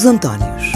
[0.00, 0.72] Os Antónios.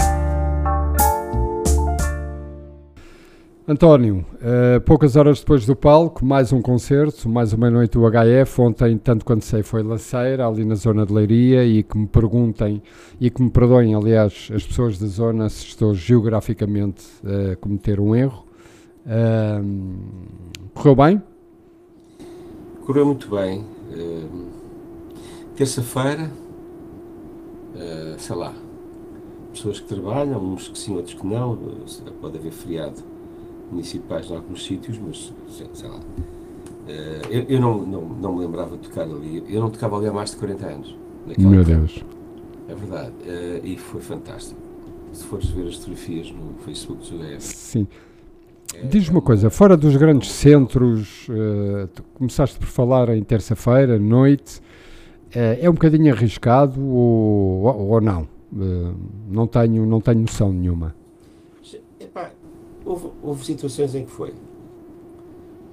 [3.67, 8.61] António, uh, poucas horas depois do palco, mais um concerto, mais uma noite do HF.
[8.61, 12.83] Ontem, tanto quanto sei, foi Laceira, ali na zona de Leiria, e que me perguntem
[13.19, 18.15] e que me perdoem, aliás, as pessoas da zona, se estou geograficamente a cometer um
[18.15, 18.45] erro.
[19.07, 21.23] Uh, correu bem?
[22.85, 23.65] Correu muito bem.
[23.89, 24.45] Uh,
[25.55, 26.29] Terça-feira,
[28.19, 28.53] sei lá,
[29.55, 31.57] pessoas que trabalham, uns que sim, outros que não,
[32.21, 33.01] pode haver feriado
[33.71, 35.33] municipais em alguns sítios, mas
[35.73, 35.97] sei, lá.
[35.97, 39.43] Uh, eu, eu não, não, não me lembrava de tocar ali.
[39.49, 40.97] Eu não tocava ali há mais de 40 anos.
[41.37, 42.03] Meu Deus.
[42.67, 43.13] É verdade.
[43.23, 44.59] Uh, e foi fantástico.
[45.11, 47.41] Se fores ver as fotografias no Facebook do UF.
[47.41, 47.87] Sim.
[48.73, 54.59] É, Diz uma coisa, fora dos grandes centros, uh, começaste por falar em terça-feira, noite,
[54.59, 58.34] uh, é um bocadinho arriscado ou, ou, ou não?
[58.53, 58.95] Uh,
[59.27, 60.95] não, tenho, não tenho noção nenhuma.
[62.85, 64.33] Houve, houve situações em que foi.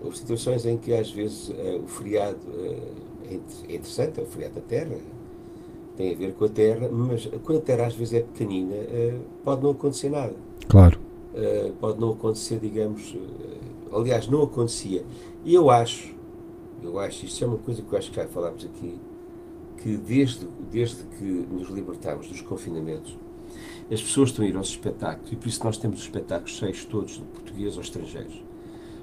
[0.03, 2.93] Houve situações em que às vezes uh, o feriado uh,
[3.28, 4.97] é interessante, é o feriado da Terra,
[5.97, 8.75] tem a ver com a Terra, mas quando a Terra às vezes é pequenina,
[9.45, 10.34] pode não acontecer nada.
[10.69, 10.98] Claro.
[11.81, 13.15] pode não acontecer, digamos,
[13.93, 15.05] aliás, não acontecia.
[15.45, 16.15] E eu acho,
[16.83, 18.98] eu acho, isto é uma coisa que eu acho que já falámos aqui,
[19.83, 23.16] que desde, desde que nos libertámos dos confinamentos,
[23.91, 26.84] as pessoas estão a ir aos espetáculos e por isso nós temos os espetáculos cheios
[26.84, 28.42] todos, de português ou estrangeiros.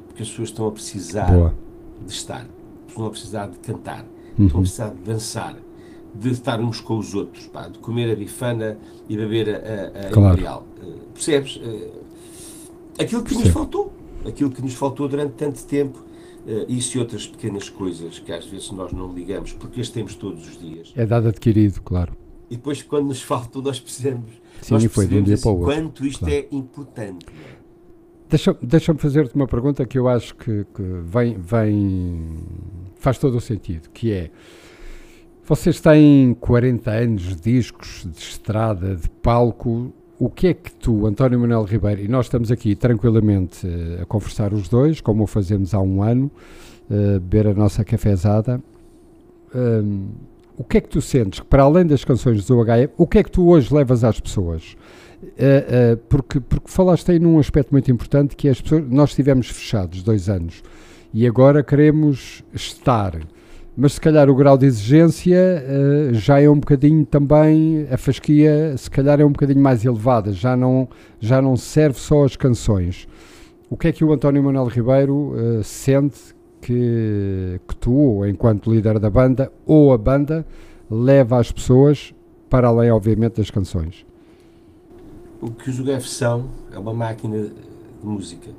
[0.07, 1.55] Porque as pessoas estão a precisar Boa.
[2.05, 2.47] de estar,
[2.88, 4.05] estão a precisar de cantar,
[4.38, 4.45] uhum.
[4.45, 5.57] estão a precisar de dançar,
[6.16, 10.09] de estar uns com os outros, pá, de comer a bifana e beber a, a,
[10.09, 10.33] claro.
[10.33, 10.67] Imperial.
[10.81, 11.57] Uh, percebes?
[11.57, 11.91] Uh,
[13.00, 13.94] aquilo que nos faltou,
[14.25, 16.09] aquilo que nos faltou durante tanto tempo.
[16.45, 20.16] Uh, isso e outras pequenas coisas que às vezes nós não ligamos, porque as temos
[20.16, 20.92] todos os dias.
[20.96, 22.16] É dado adquirido, claro.
[22.50, 24.31] E depois, quando nos falta, nós precisamos
[24.62, 25.74] Sim, nós foi de um dia para o outro.
[25.74, 26.34] Quanto isto claro.
[26.34, 27.25] é importante.
[27.28, 27.59] É?
[28.30, 32.38] Deixa-me deixa fazer-te uma pergunta que eu acho que, que vem, vem,
[32.96, 34.30] faz todo o sentido, que é,
[35.44, 41.07] vocês têm 40 anos de discos, de estrada, de palco, o que é que tu,
[41.07, 45.28] António Manuel Ribeiro, e nós estamos aqui tranquilamente uh, a conversar os dois, como o
[45.28, 46.30] fazemos há um ano,
[46.90, 48.62] uh, beber a nossa cafezada,
[49.56, 50.09] um,
[50.57, 53.24] o que é que tu sentes, para além das canções do HF, o que é
[53.24, 54.75] que tu hoje levas às pessoas?
[55.24, 59.12] Uh, uh, porque, porque falaste aí num aspecto muito importante que é as pessoas, nós
[59.12, 60.62] estivemos fechados dois anos
[61.13, 63.19] e agora queremos estar,
[63.75, 68.75] mas se calhar o grau de exigência uh, já é um bocadinho também, a fasquia
[68.78, 70.88] se calhar é um bocadinho mais elevada, já não,
[71.19, 73.07] já não serve só as canções.
[73.69, 79.09] O que é que o António Manuel Ribeiro sente que, que tu, enquanto líder da
[79.09, 80.46] banda, ou a banda,
[80.90, 82.13] leva as pessoas
[82.50, 84.06] para além, obviamente, das canções?
[85.41, 87.53] O que os UGF são é uma máquina de
[88.03, 88.51] música.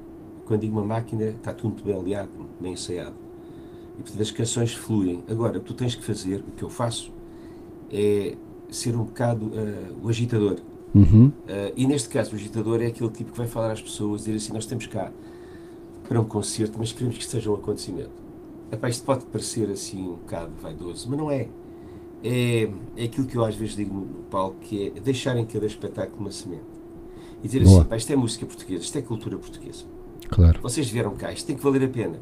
[0.46, 3.14] Quando digo uma máquina, está tudo bem aliado, bem ensaiado.
[3.98, 5.22] E portanto as canções fluem.
[5.28, 7.12] Agora, o que tu tens que fazer, o que eu faço,
[7.92, 8.34] é
[8.70, 10.58] ser um bocado uh, o agitador.
[10.94, 11.26] Uhum.
[11.26, 11.32] Uh,
[11.76, 14.52] e neste caso, o agitador é aquele tipo que vai falar às pessoas, dizer assim:
[14.52, 15.12] Nós temos cá
[16.08, 18.10] para um concerto, mas queremos que seja um acontecimento.
[18.72, 21.48] Epá, isto pode parecer assim um bocado vaidoso, mas não é.
[22.22, 26.20] É, é aquilo que eu às vezes digo no palco, que é deixarem cada espetáculo
[26.20, 26.62] uma semente.
[27.42, 27.80] E dizer Boa.
[27.80, 29.84] assim, pá, isto é música portuguesa, isto é cultura portuguesa.
[30.28, 30.60] Claro.
[30.62, 32.20] Vocês vieram cá, isto tem que valer a pena.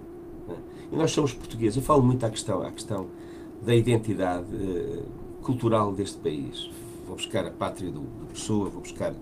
[0.91, 1.77] E nós somos portugueses.
[1.77, 3.07] Eu falo muito à questão, à questão
[3.63, 5.03] da identidade uh,
[5.43, 6.71] cultural deste país.
[7.07, 9.15] Vou buscar a pátria do, do Pessoa, vou buscar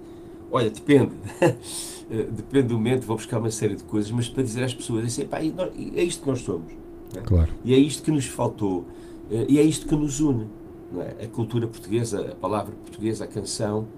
[0.50, 1.12] Olha, depende.
[2.08, 5.02] Eh, depende do momento, vou buscar uma série de coisas, mas para dizer às pessoas,
[5.02, 6.72] é, assim, pá, é isto que nós somos.
[7.16, 7.20] É?
[7.20, 7.52] Claro.
[7.64, 8.84] E é isto que nos faltou.
[9.28, 10.46] Eh, e é isto que nos une.
[10.98, 11.24] É?
[11.24, 13.88] A cultura portuguesa, a palavra portuguesa, a canção.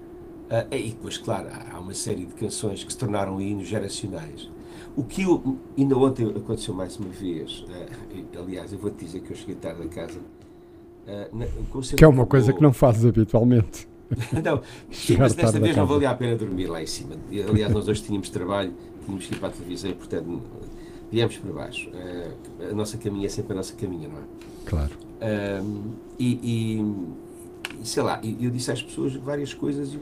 [0.49, 4.49] Eh, e depois, claro, há uma série de canções que se tornaram hinos geracionais.
[4.99, 7.65] O que eu, ainda ontem aconteceu mais uma vez,
[8.37, 10.19] aliás, eu vou-te dizer que eu cheguei tarde a casa.
[11.95, 13.87] que é uma coisa que não fazes habitualmente.
[14.43, 14.61] não,
[14.91, 17.15] sim, mas desta vez não valia a pena dormir lá em cima.
[17.49, 18.73] Aliás, nós hoje tínhamos trabalho,
[19.05, 20.41] tínhamos que ir para a televisão e, portanto,
[21.09, 21.89] viemos para baixo.
[21.91, 24.23] Uh, a nossa caminha é sempre a nossa caminha, não é?
[24.65, 24.91] Claro.
[25.21, 26.81] Uh, e,
[27.79, 29.97] e, sei lá, eu disse às pessoas várias coisas e,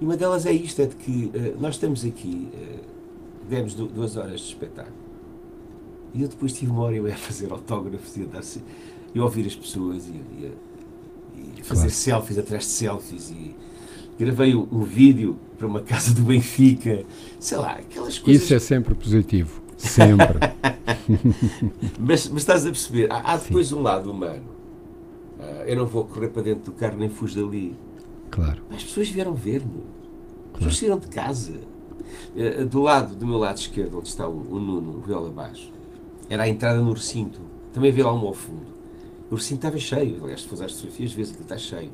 [0.00, 2.48] e uma delas é isto, é de que uh, nós estamos aqui,
[3.48, 5.02] demos duas horas de espetáculo
[6.14, 8.62] e eu depois tive uma hora eu ia fazer autógrafos e a dar-se,
[9.14, 10.52] e ouvir as pessoas e,
[11.58, 11.94] e fazer claro.
[11.94, 13.54] selfies atrás de selfies e
[14.18, 17.04] gravei um, um, vídeo para uma casa do Benfica,
[17.40, 18.42] sei lá, aquelas coisas.
[18.42, 20.38] Isso é sempre positivo, sempre.
[21.98, 23.76] mas, mas, estás a perceber, há, há depois Sim.
[23.76, 24.44] um lado humano.
[25.38, 27.74] Uh, eu não vou correr para dentro do carro nem fujo dali.
[28.30, 28.62] Claro.
[28.70, 29.82] As pessoas vieram ver-me.
[30.52, 31.71] As pessoas saíram de casa.
[32.34, 35.70] Uh, do lado, do meu lado esquerdo, onde está o, o Nuno, o viola abaixo,
[36.28, 37.40] era a entrada no recinto.
[37.72, 38.72] Também havia lá um ao fundo.
[39.30, 40.22] O recinto estava cheio.
[40.22, 41.90] Aliás, se fores às fotografias, vês que está cheio.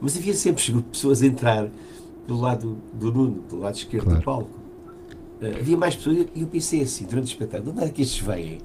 [0.00, 1.70] Mas havia sempre pessoas a entrar
[2.26, 4.18] do lado do Nuno, do lado esquerdo claro.
[4.20, 4.50] do palco.
[5.40, 8.20] Uh, havia mais pessoas e eu pensei assim, durante o espetáculo, onde é que estes
[8.20, 8.60] vêm?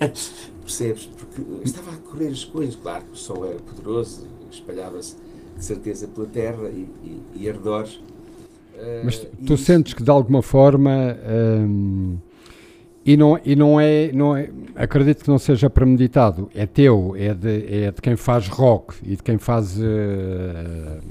[0.62, 1.06] Percebes?
[1.06, 5.16] Porque estava a correr as coisas, claro que o som era poderoso, espalhava-se
[5.56, 8.00] de certeza pela terra e, e, e arredores.
[8.74, 11.16] Uh, Mas tu sentes que de alguma forma.
[11.28, 12.16] Hum,
[13.04, 17.34] e não, e não, é, não é, acredito que não seja premeditado, é teu, é
[17.34, 19.82] de, é de quem faz rock e de quem faz uh,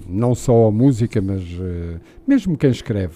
[0.08, 3.16] não só a música, mas uh, mesmo quem escreve.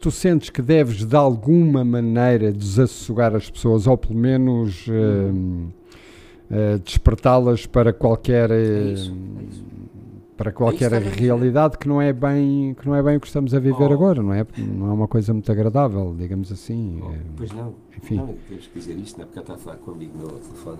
[0.00, 5.72] Tu sentes que deves de alguma maneira desassossegar as pessoas, ou pelo menos uh,
[6.84, 8.50] despertá-las para qualquer.
[8.50, 9.64] É isso, é isso
[10.36, 13.60] para qualquer realidade que não é bem que não é bem o que estamos a
[13.60, 13.92] viver oh.
[13.92, 14.44] agora, não é?
[14.58, 17.00] Não é uma coisa muito agradável, digamos assim.
[17.02, 17.74] Oh, pois não.
[17.96, 18.16] Enfim.
[18.16, 19.26] Não, temos que dizer isto, não é?
[19.26, 20.78] porque eu estava a falar com um amigo meu ao telefone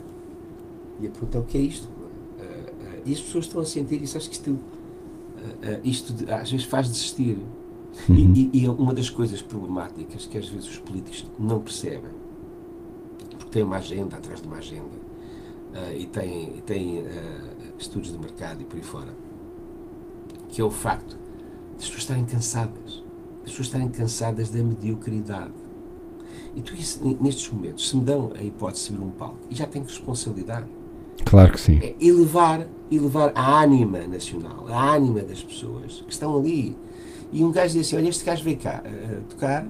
[1.00, 1.84] e a perguntar o que é isto.
[1.86, 4.60] Uh, uh, e as pessoas estão a sentir isso, acho que isto, uh,
[5.84, 7.38] isto de, às vezes faz desistir.
[8.08, 8.16] Uhum.
[8.16, 12.10] E, e, e, uma das coisas problemáticas que às vezes os políticos não percebem,
[13.38, 15.04] porque têm uma agenda atrás de uma agenda
[15.96, 17.04] e têm, têm
[17.78, 19.14] estudos de mercado e por aí fora
[20.54, 21.18] que é o facto
[21.74, 23.02] das pessoas estarem cansadas,
[23.42, 25.52] as pessoas estarem cansadas da mediocridade.
[26.54, 26.74] E tu,
[27.20, 30.66] nestes momentos, se me dão a hipótese de subir um palco, e já tenho responsabilidade.
[31.24, 31.80] Claro que sim.
[31.82, 36.76] É elevar, elevar a ânima nacional, a ânima das pessoas que estão ali.
[37.32, 39.66] E um gajo diz assim: Olha, este gajo veio cá a, tocar,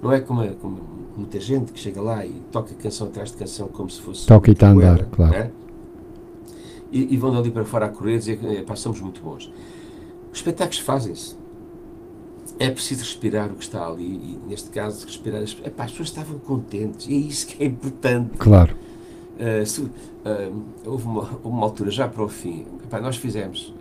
[0.00, 0.80] não é como, como,
[1.14, 4.26] muita gente que chega lá e toca canção atrás de canção como se fosse.
[4.26, 5.34] Toca e está a andar, claro.
[5.34, 5.50] É?
[6.90, 9.52] E, e vão dali para fora a correr dizer que pá, somos muito bons.
[10.32, 11.36] Os espetáculos fazem-se.
[12.58, 15.42] É preciso respirar o que está ali e, neste caso, respirar.
[15.42, 18.36] As, epá, as pessoas estavam contentes e é isso que é importante.
[18.38, 18.76] Claro.
[19.36, 19.92] Uh, se, uh,
[20.86, 23.74] houve, uma, houve, uma, altura, já para o fim, epá, nós fizemos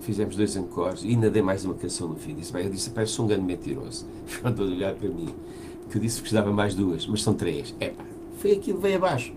[0.00, 2.34] fizemos dois encores e ainda dei mais uma canção no fim.
[2.34, 4.06] Disse, bem, eu disse, eu sou um grande mentiroso.
[4.42, 5.34] Quando a olhar para mim,
[5.90, 7.74] que eu disse que dava mais duas, mas são três.
[7.80, 8.04] Epá,
[8.36, 9.32] foi aquilo, veio abaixo.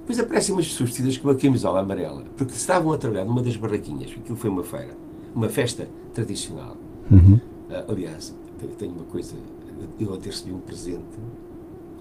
[0.00, 3.56] Depois aparecem umas pessoas vestidas com uma camisola amarela, porque estavam a trabalhar numa das
[3.56, 4.96] barraquinhas, aquilo foi uma feira,
[5.34, 6.76] uma festa tradicional.
[7.10, 7.34] Uhum.
[7.34, 8.34] Uh, aliás,
[8.78, 9.34] tenho uma coisa,
[9.98, 11.04] eu até recebi um presente,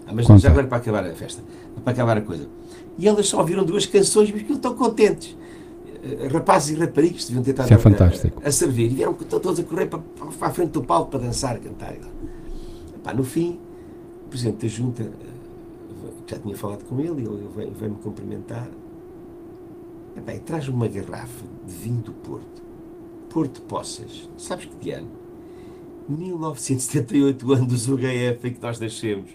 [0.08, 0.40] ah, mas Conta.
[0.40, 1.44] já agora para acabar a festa,
[1.84, 2.48] para acabar a coisa.
[2.98, 5.38] E elas só ouviram duas canções, mas estão contentes.
[6.04, 8.42] Uh, rapazes e raparigas deviam ter estado é fantástico.
[8.44, 11.20] A, a, servir e vieram todos a correr para, para a frente do palco para
[11.20, 11.94] dançar, a cantar.
[12.96, 13.60] Epá, no fim,
[14.26, 15.12] o presidente da junta
[16.30, 18.70] já tinha falado com ele, ele veio-me veio cumprimentar.
[20.16, 22.62] E, bem, traz uma garrafa de vinho do Porto.
[23.30, 24.30] Porto Poças.
[24.38, 25.10] Sabes que de ano?
[26.08, 29.30] 1978, ano dos UHF em que nós nascemos.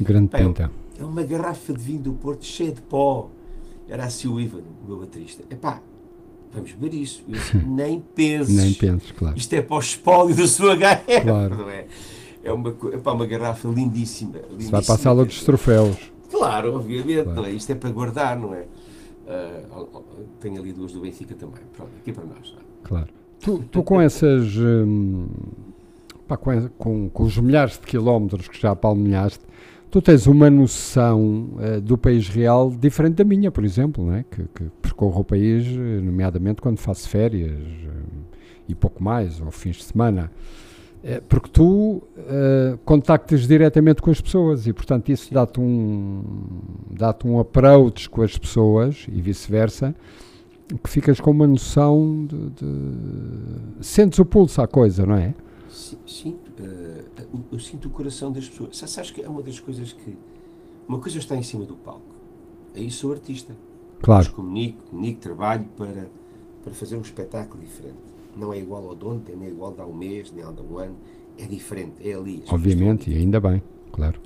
[0.00, 0.70] Grande bem, pinta.
[0.98, 3.30] É uma garrafa de vinho do Porto cheia de pó.
[3.88, 5.44] Era assim o Ivan, o meu baterista.
[5.48, 5.80] Epá,
[6.52, 7.24] vamos ver isso.
[7.28, 8.54] Eu disse, nem penses.
[8.54, 9.36] nem penses, claro.
[9.36, 11.56] Isto é para o espólio do seu HF, claro.
[11.56, 11.86] não é?
[12.42, 14.38] É uma, epá, uma garrafa lindíssima.
[14.50, 16.15] lindíssima vai para a sala dos troféus.
[16.30, 17.42] Claro, obviamente, claro.
[17.42, 17.50] Não é?
[17.52, 18.66] isto é para guardar, não é?
[19.26, 20.02] Uh,
[20.40, 22.56] tenho ali duas do Benfica também, pronto, aqui para nós.
[22.56, 22.62] É?
[22.86, 23.08] Claro.
[23.40, 24.56] Tu, tu com essas.
[24.56, 25.26] Hum,
[26.26, 29.44] pá, com, com, com, os milhares de quilómetros que já palmilhaste,
[29.90, 34.24] tu tens uma noção uh, do país real diferente da minha, por exemplo, não é?
[34.30, 38.36] que, que percorro o país, nomeadamente quando faço férias uh,
[38.68, 40.30] e pouco mais, ou fins de semana.
[41.08, 46.20] É, porque tu uh, contactas diretamente com as pessoas e, portanto, isso dá-te um,
[46.90, 49.94] dá um approach com as pessoas e vice-versa,
[50.82, 55.32] que ficas com uma noção de, de, Sentes o pulso à coisa, não é?
[55.68, 58.76] Sinto, uh, eu sinto o coração das pessoas.
[58.76, 60.18] Sabes que é uma das coisas que.
[60.88, 62.16] Uma coisa está em cima do palco.
[62.74, 63.54] Aí sou artista.
[64.02, 64.24] Claro.
[64.24, 66.10] Mas comunico, comunico, trabalho para,
[66.64, 68.05] para fazer um espetáculo diferente
[68.36, 70.52] não é igual ao de ontem, nem é igual de há um mês, nem ao
[70.52, 70.96] de um ano.
[71.38, 72.42] É diferente, é ali.
[72.48, 73.62] Obviamente, e ainda bem,
[73.92, 74.20] claro.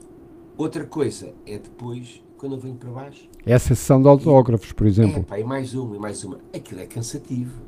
[0.56, 3.28] Outra coisa é depois, quando eu venho para baixo.
[3.44, 5.20] É a sessão de autógrafos, por exemplo.
[5.20, 6.38] É, pá, e mais uma, e mais uma.
[6.54, 7.60] Aquilo é cansativo.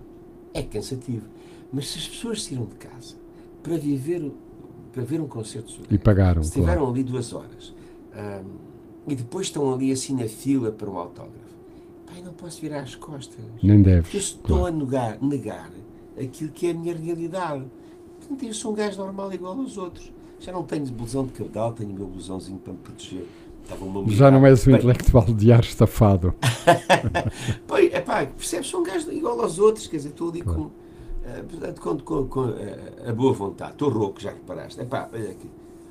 [0.53, 1.27] É cansativo.
[1.73, 3.17] Mas se as pessoas saíram de casa
[3.63, 4.31] para viver,
[4.93, 6.93] para ver um concerto E pagaram, Se estiveram claro.
[6.93, 7.75] ali duas horas
[8.15, 11.57] um, e depois estão ali assim na fila para um autógrafo,
[12.07, 13.41] pai, não posso virar as costas.
[13.63, 14.13] Nem deves.
[14.13, 14.67] Eu estou claro.
[14.67, 15.71] a negar, negar
[16.19, 17.65] aquilo que é a minha realidade.
[18.19, 20.13] Portanto, eu sou um gajo normal igual aos outros.
[20.39, 23.27] Já não tenho blusão de cabedal, tenho o meu blusãozinho para me proteger.
[24.09, 26.35] Já não és o Bem, intelectual de ar estafado.
[27.67, 28.67] pois, é pá, percebes?
[28.67, 30.65] Sou um gajo igual aos outros, quer dizer, estou ali claro.
[30.65, 30.67] com.
[30.67, 34.81] Uh, portanto, com, com, uh, a boa vontade, estou rouco, já reparaste.
[34.81, 35.49] Epá, olha aqui.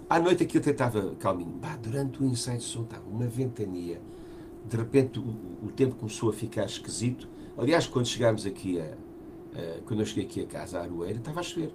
[0.09, 1.53] À noite aqui eu tentava calminho.
[1.61, 4.01] Bah, durante o ensaio de som estava uma ventania.
[4.69, 5.23] De repente o,
[5.63, 7.29] o, tempo começou a ficar esquisito.
[7.57, 8.93] Aliás, quando chegámos aqui a,
[9.55, 11.71] a, quando eu cheguei aqui a casa, a Aroeira, estava a chover.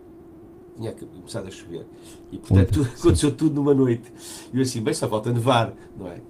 [0.77, 1.87] Tinha começado a chover.
[2.31, 4.13] E portanto tudo, aconteceu tudo numa noite.
[4.53, 6.21] E eu assim, bem, só volta a nevar, não é?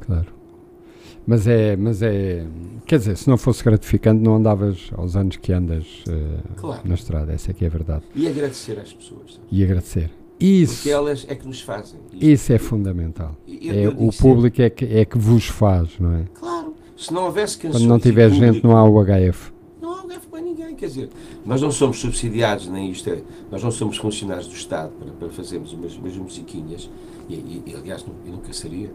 [0.00, 0.40] Claro.
[1.26, 2.46] Mas é, mas é.
[2.86, 6.80] Quer dizer, se não fosse gratificante, não andavas aos anos que andas uh, claro.
[6.84, 7.32] na estrada.
[7.32, 8.02] Essa é que é a verdade.
[8.14, 9.34] E agradecer às pessoas.
[9.34, 9.46] Sabe?
[9.50, 10.10] E agradecer.
[10.40, 12.00] Isso, Porque elas é que nos fazem.
[12.12, 12.24] Isto.
[12.24, 13.36] Isso é fundamental.
[13.46, 16.24] Eu, é, eu o público é que, é que vos faz, não é?
[16.32, 16.74] Claro.
[16.96, 17.82] Se não houvesse canções.
[17.82, 19.52] Quando não tiver público, gente, não há o HF.
[19.80, 20.69] Não há HF para ninguém.
[20.80, 21.08] Quer dizer,
[21.44, 23.22] nós não somos subsidiados, nem isto é.
[23.50, 26.90] Nós não somos funcionários do Estado para, para fazermos umas, umas musiquinhas.
[27.28, 28.90] E, e, e aliás, eu nunca seria,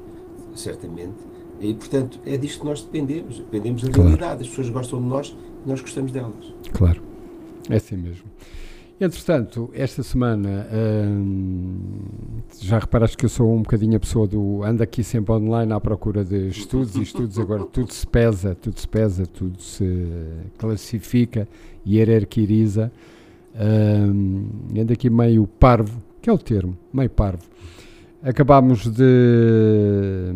[0.55, 1.13] certamente
[1.59, 3.37] e, portanto, é disto que nós dependemos.
[3.37, 4.09] Dependemos da claro.
[4.09, 4.41] realidade.
[4.43, 6.53] As pessoas gostam de nós e nós gostamos delas.
[6.73, 7.01] Claro.
[7.69, 8.25] É assim mesmo.
[8.99, 11.79] Entretanto, esta semana hum,
[12.61, 15.81] já reparaste que eu sou um bocadinho a pessoa do ando aqui sempre online à
[15.81, 19.85] procura de estudos e estudos agora tudo se pesa, tudo se pesa, tudo se
[20.57, 21.45] classifica
[21.85, 22.89] e hierarquiza.
[23.53, 24.47] Hum,
[24.79, 27.43] ando aqui meio parvo, que é o termo, meio parvo.
[28.23, 30.33] Acabámos de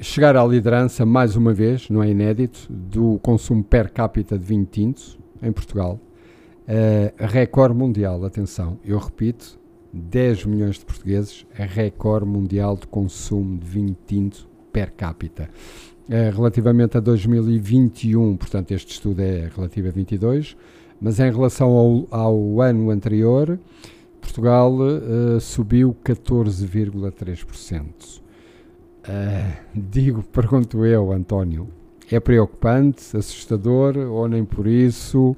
[0.00, 4.66] chegar à liderança, mais uma vez, não é inédito, do consumo per capita de vinho
[4.68, 6.00] tinto em Portugal.
[7.18, 9.58] Recorde mundial, atenção, eu repito,
[9.92, 15.50] 10 milhões de portugueses, recorde mundial de consumo de vinho tinto per capita.
[16.08, 20.56] Uh, relativamente a 2021, portanto, este estudo é relativo a 22,
[21.00, 23.58] mas em relação ao, ao ano anterior,
[24.20, 28.20] Portugal uh, subiu 14,3%.
[29.02, 31.68] Uh, digo, pergunto eu, António,
[32.10, 35.36] é preocupante, assustador ou nem por isso?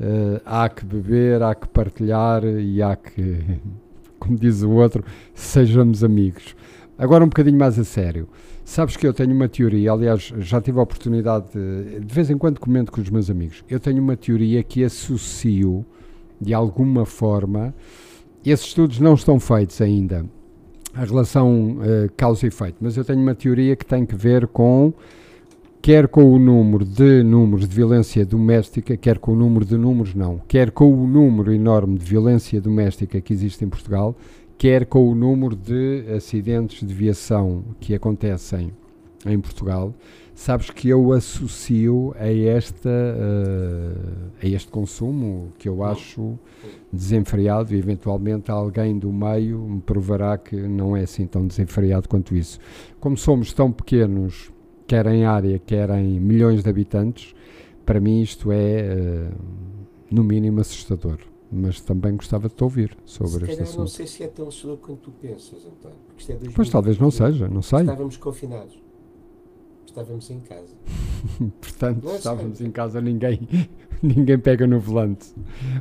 [0.00, 3.60] Uh, há que beber, há que partilhar e há que,
[4.18, 6.54] como diz o outro, sejamos amigos.
[6.96, 8.28] Agora um bocadinho mais a sério.
[8.64, 12.36] Sabes que eu tenho uma teoria, aliás, já tive a oportunidade, de, de vez em
[12.36, 15.86] quando comento com os meus amigos, eu tenho uma teoria que associo,
[16.40, 17.74] de alguma forma,
[18.44, 20.26] esses estudos não estão feitos ainda,
[20.94, 24.46] a relação uh, causa e efeito, mas eu tenho uma teoria que tem que ver
[24.46, 24.92] com
[25.80, 30.14] quer com o número de números de violência doméstica, quer com o número de números
[30.14, 34.16] não, quer com o número enorme de violência doméstica que existe em Portugal,
[34.56, 38.72] quer com o número de acidentes de viação que acontecem
[39.24, 39.94] em Portugal,
[40.34, 46.38] sabes que eu associo a, esta, uh, a este consumo que eu acho
[46.92, 52.36] desenfreado e eventualmente alguém do meio me provará que não é assim tão desenfreado quanto
[52.36, 52.58] isso.
[53.00, 54.52] Como somos tão pequenos,
[54.88, 57.34] quer em área, quer em milhões de habitantes,
[57.86, 59.34] para mim isto é uh,
[60.10, 61.18] no mínimo assustador.
[61.50, 63.78] Mas também gostava de te ouvir sobre este assunto.
[63.78, 65.96] não sei se é tão assustador quanto tu pensas, António.
[66.06, 67.80] Porque isto é pois talvez não seja, não sei.
[67.80, 68.88] Estávamos confinados
[69.98, 70.74] estávamos em casa.
[71.60, 73.40] Portanto, é estávamos em casa, ninguém,
[74.02, 75.34] ninguém pega no volante.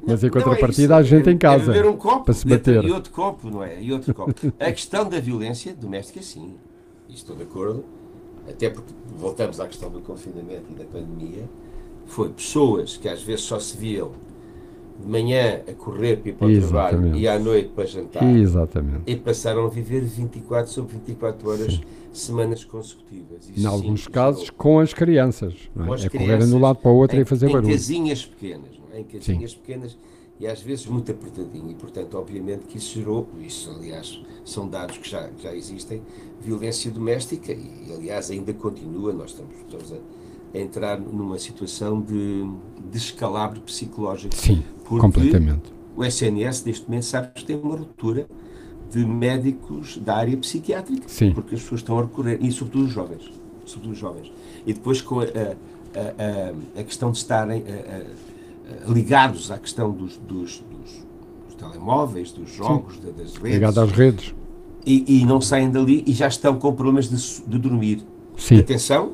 [0.05, 1.75] Mas em contrapartida, é a gente é, em casa.
[1.75, 2.83] É um copo para se bater.
[2.83, 3.81] E outro copo, não é?
[3.81, 4.33] E outro copo.
[4.59, 6.55] a questão da violência doméstica, sim.
[7.09, 7.83] Estou de acordo.
[8.47, 11.43] Até porque voltamos à questão do confinamento e da pandemia.
[12.05, 14.11] Foi pessoas que às vezes só se viam
[14.99, 16.89] de manhã a correr para ir para o Exatamente.
[16.89, 18.23] trabalho e à noite para jantar.
[18.23, 19.01] Exatamente.
[19.05, 21.81] E passaram a viver 24 sobre 24 horas, Sim.
[22.11, 23.49] semanas consecutivas.
[23.49, 25.53] Isso em alguns sim, casos com as crianças.
[25.75, 25.85] É?
[25.85, 27.69] Com as é correrem de um lado para o outro em, e fazer em barulho.
[27.69, 29.01] Em casinhas pequenas, não é?
[29.01, 29.57] Em casinhas sim.
[29.57, 29.97] pequenas
[30.39, 31.71] e às vezes muito apertadinho.
[31.71, 36.01] E, portanto, obviamente que isso gerou, isso aliás são dados que já, já existem,
[36.39, 39.11] violência doméstica e, aliás, ainda continua.
[39.13, 42.47] Nós estamos, estamos a entrar numa situação de
[42.91, 44.35] descalabro psicológico.
[44.35, 45.73] Sim, completamente.
[45.95, 48.27] O SNS, neste momento, sabe que tem uma ruptura
[48.91, 51.33] de médicos da área psiquiátrica, Sim.
[51.33, 53.31] porque as pessoas estão a recorrer, e sobretudo os jovens,
[53.65, 54.31] sobretudo os jovens.
[54.65, 55.27] E depois com a, a,
[56.77, 57.63] a, a questão de estarem
[58.87, 61.05] ligados à questão dos, dos, dos,
[61.45, 63.13] dos telemóveis, dos jogos, Sim.
[63.17, 63.53] das redes.
[63.53, 64.35] Ligados às redes.
[64.85, 68.01] E, e, não saem dali e já estão com problemas de, de dormir.
[68.37, 68.59] Sim.
[68.59, 69.13] Atenção,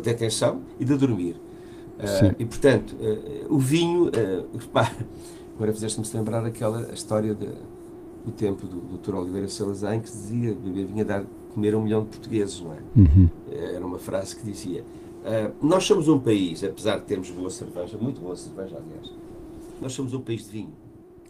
[0.00, 1.36] de atenção e de dormir.
[1.98, 4.78] Uh, e portanto, uh, o vinho, uh,
[5.54, 7.46] agora fizeste-me lembrar aquela história de,
[8.24, 9.14] do tempo do Dr.
[9.14, 12.60] Oliveira Salazar, em que dizia beber vinho a dar comer a um milhão de portugueses,
[12.60, 12.78] não é?
[12.96, 13.28] Uhum.
[13.50, 14.84] Era uma frase que dizia.
[15.60, 19.12] Nós somos um país, apesar de termos boa cerveja, muito boa cerveja, aliás,
[19.80, 20.72] nós somos um país de vinho.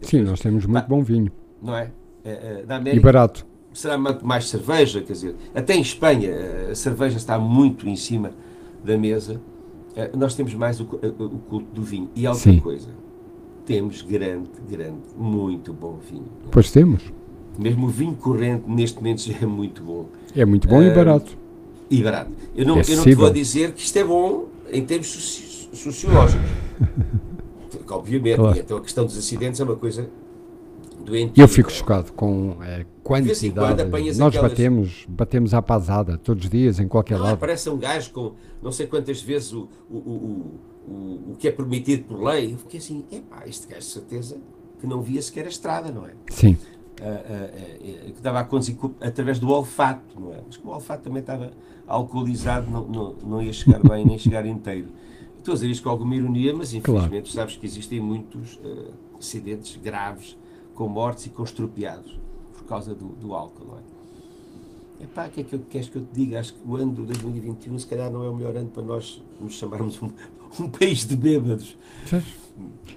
[0.01, 1.31] Sim, nós temos muito bom vinho.
[1.61, 1.91] Não é?
[2.69, 3.45] América, e barato.
[3.73, 6.31] Será mais cerveja, quer dizer, até em Espanha
[6.71, 8.31] a cerveja está muito em cima
[8.83, 9.41] da mesa,
[9.95, 12.09] eh, nós temos mais o, o culto do vinho.
[12.15, 12.59] E outra Sim.
[12.59, 12.89] coisa,
[13.65, 16.27] temos grande, grande, muito bom vinho.
[16.51, 17.11] Pois temos.
[17.57, 20.07] Mesmo o vinho corrente, neste momento, já é muito bom.
[20.35, 21.37] É muito bom e ah, barato.
[21.93, 22.31] E barato.
[22.55, 25.07] Eu não, é eu não te vou dizer que isto é bom em termos
[25.73, 26.49] sociológicos.
[27.89, 28.57] Obviamente, claro.
[28.57, 30.09] então a questão dos acidentes é uma coisa
[31.05, 31.39] doente.
[31.39, 33.83] Eu fico chocado com a quantidade.
[34.17, 34.51] Nós aquelas...
[34.51, 37.37] batemos, batemos à pasada todos os dias, em qualquer não, lado.
[37.37, 41.51] Parece um gajo com não sei quantas vezes o, o, o, o, o que é
[41.51, 42.53] permitido por lei.
[42.53, 44.37] Eu fiquei assim, epá, este gajo de certeza
[44.79, 46.13] que não via sequer a estrada, não é?
[46.29, 46.57] Sim.
[47.01, 50.41] Uh, uh, uh, que estava a conduzir através do olfato, não é?
[50.45, 51.51] Mas que o olfato também estava
[51.87, 54.89] alcoolizado, não, não, não ia chegar bem nem chegar inteiro.
[55.37, 57.49] Estou a dizer isto com alguma ironia, mas infelizmente claro.
[57.49, 58.59] sabes que existem muitos
[59.17, 60.37] acidentes graves
[60.75, 62.17] com mortes e com estropiados
[62.53, 63.93] por causa do, do álcool, não é?
[65.03, 66.39] Epá, o que é que eu, queres que eu te diga?
[66.39, 69.21] Acho que o ano de 2021 se calhar não é o melhor ano para nós
[69.39, 70.09] nos chamarmos um,
[70.59, 71.77] um país de bêbados.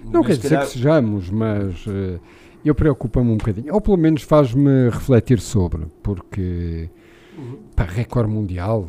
[0.03, 0.65] Não mas quer dizer calhar...
[0.65, 2.19] que sejamos, mas uh,
[2.63, 3.73] eu preocupa-me um bocadinho.
[3.73, 6.89] Ou pelo menos faz-me refletir sobre, porque
[7.37, 7.57] uhum.
[7.75, 8.87] pá, recorde mundial,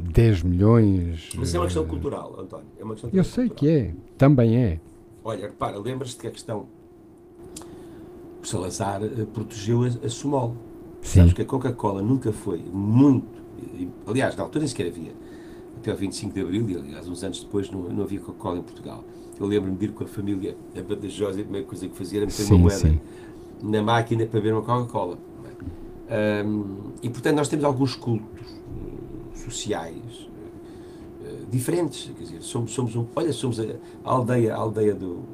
[0.00, 1.30] 10 milhões.
[1.36, 2.66] Mas é uma questão uh, cultural, António.
[2.78, 4.80] É uma questão eu sei que é, também é.
[5.24, 6.66] Olha, repara, lembras-te que a questão
[8.42, 10.56] o Salazar uh, protegeu a, a Sumol.
[11.00, 11.20] Sim.
[11.20, 13.26] Sabes que a Coca-Cola nunca foi muito.
[14.06, 15.12] Aliás, na altura nem sequer havia.
[15.78, 18.62] Até ao 25 de Abril, e aliás, uns anos depois, não, não havia Coca-Cola em
[18.62, 19.04] Portugal.
[19.38, 22.20] Eu lembro-me de ir com a família a Badajoz e a primeira coisa que fazia
[22.20, 23.00] era meter sim, uma moeda sim.
[23.62, 25.18] na máquina para beber uma Coca-Cola.
[26.46, 30.28] Um, e portanto, nós temos alguns cultos uh, sociais
[31.20, 32.10] uh, diferentes.
[32.16, 33.06] Quer dizer, somos, somos um.
[33.14, 33.64] Olha, somos a,
[34.04, 35.24] a aldeia, a aldeia do,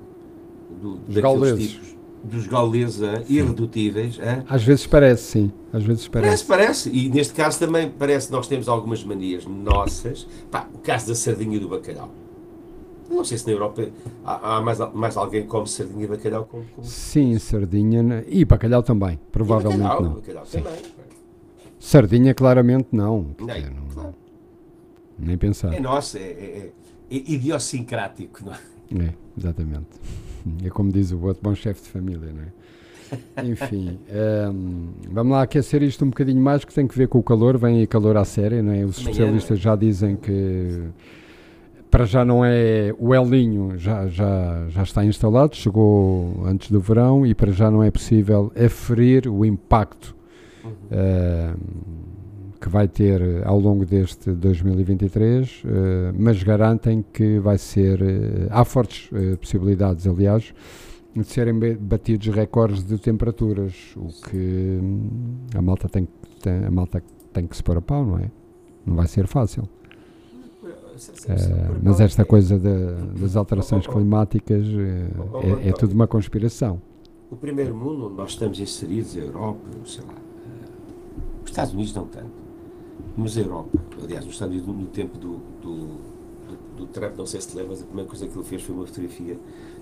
[0.81, 4.19] do, daqueles tipos dos gauleses irredutíveis.
[4.49, 5.53] Às vezes parece, sim.
[5.73, 6.45] Às vezes parece.
[6.47, 6.91] Parece, parece.
[6.91, 10.27] E neste caso também parece que nós temos algumas manias nossas.
[10.51, 12.11] Pá, o caso da sardinha e do bacalhau.
[13.11, 13.89] Não sei se na Europa
[14.25, 16.65] há, há mais, mais alguém que come sardinha e bacalhau como.
[16.65, 16.87] como...
[16.87, 19.19] Sim, sardinha e bacalhau também.
[19.31, 20.15] Provavelmente bacalhau, não.
[20.15, 20.73] Bacalhau também.
[21.79, 23.35] Sardinha, claramente não.
[23.41, 24.15] Nem, não, claro.
[25.19, 25.75] nem pensar.
[25.75, 26.73] É nosso, é, é,
[27.11, 29.07] é idiosincrático, não é?
[29.07, 29.89] É, exatamente.
[30.65, 32.53] É como diz o outro, bom chefe de família, não é?
[33.45, 37.19] Enfim, um, ehm, vamos lá aquecer isto um bocadinho mais, que tem que ver com
[37.19, 38.85] o calor, vem aí calor à séria, não é?
[38.85, 40.89] Os especialistas já dizem que
[41.93, 46.81] para já não é o El Ninho, já, já, já está instalado, chegou antes do
[46.81, 50.17] verão e para já não é possível aferir o impacto
[50.65, 50.71] uhum.
[50.71, 51.59] uh,
[52.59, 58.01] que vai ter ao longo deste 2023, uh, eh, mas garantem que vai ser.
[58.01, 60.55] Uh, há fortes possibilidades, aliás,
[61.15, 65.11] de serem batidos recordes de temperaturas, o que hum,
[65.55, 66.09] a malta tem,
[66.41, 67.03] tem, a malta
[67.35, 68.31] tem que se pôr a pau, não é?
[68.87, 69.69] Não vai ser fácil.
[71.83, 74.65] Mas esta coisa de, das alterações climáticas
[75.65, 76.81] é, é tudo uma conspiração.
[77.31, 80.15] O primeiro mundo onde nós estamos inseridos, a Europa, sei lá,
[81.43, 82.43] os Estados Unidos não tanto
[83.17, 87.27] mas a Europa, aliás, nos Estados Unidos, no tempo do, do, do, do Trump, não
[87.27, 89.39] sei se te lembras, a primeira coisa que ele fez foi uma fotografia